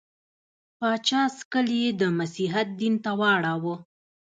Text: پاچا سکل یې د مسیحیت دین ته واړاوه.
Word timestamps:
پاچا 0.79 1.21
سکل 1.37 1.67
یې 1.81 1.89
د 2.01 2.03
مسیحیت 2.17 2.67
دین 2.79 2.95
ته 3.03 3.11
واړاوه. 3.19 3.75